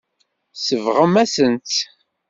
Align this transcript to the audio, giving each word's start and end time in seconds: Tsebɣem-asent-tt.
Tsebɣem-asent-tt. 0.55 1.79